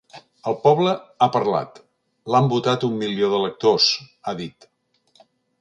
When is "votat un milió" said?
2.55-3.31